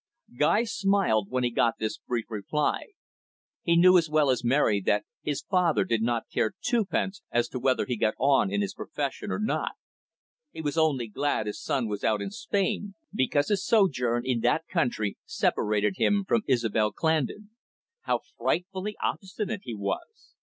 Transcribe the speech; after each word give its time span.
Guy 0.35 0.63
smiled 0.63 1.29
when 1.29 1.43
he 1.43 1.51
got 1.51 1.75
this 1.77 1.99
brief 1.99 2.25
reply. 2.31 2.93
He 3.61 3.77
knew 3.77 3.99
as 3.99 4.09
well 4.09 4.31
as 4.31 4.43
Mary 4.43 4.81
that 4.81 5.05
his 5.21 5.43
father 5.43 5.83
did 5.83 6.01
not 6.01 6.27
care 6.33 6.55
twopence 6.67 7.21
as 7.29 7.47
to 7.49 7.59
whether 7.59 7.85
he 7.85 7.97
got 7.97 8.15
on 8.17 8.51
in 8.51 8.61
his 8.63 8.73
profession 8.73 9.29
or 9.31 9.37
not. 9.37 9.73
He 10.51 10.59
was 10.59 10.75
only 10.75 11.07
glad 11.07 11.45
his 11.45 11.61
son 11.61 11.87
was 11.87 12.03
out 12.03 12.19
in 12.19 12.31
Spain, 12.31 12.95
because 13.13 13.49
his 13.49 13.63
sojourn 13.63 14.23
in 14.25 14.39
that 14.39 14.65
country 14.67 15.19
separated 15.23 15.97
him 15.97 16.25
from 16.27 16.41
Isobel 16.47 16.91
Clandon. 16.91 17.51
How 18.01 18.21
frightfully 18.39 18.95
obstinate 19.03 19.61
he 19.65 19.75
was! 19.75 20.33